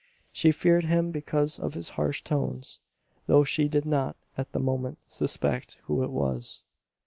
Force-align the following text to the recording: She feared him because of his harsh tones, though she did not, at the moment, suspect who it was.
She 0.31 0.51
feared 0.51 0.85
him 0.85 1.11
because 1.11 1.59
of 1.59 1.75
his 1.75 1.89
harsh 1.89 2.23
tones, 2.23 2.79
though 3.27 3.43
she 3.43 3.67
did 3.67 3.85
not, 3.85 4.15
at 4.35 4.51
the 4.51 4.59
moment, 4.59 4.97
suspect 5.05 5.77
who 5.83 6.03
it 6.03 6.09
was. 6.09 6.63